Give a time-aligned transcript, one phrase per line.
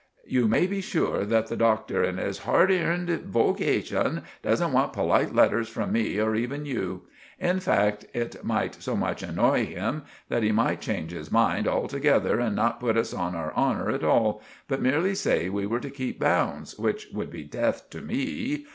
[0.25, 5.35] "You may be sure that the Doctor, in his hard eerned vocation, doesn't want polite
[5.35, 7.03] letters from me or even you.
[7.37, 11.87] In fact, it might so much anoy him that he might change his mind all
[11.87, 15.79] together and not put us on our honour at all, but merely say we were
[15.79, 18.65] to keep bounds, which would be deth to me.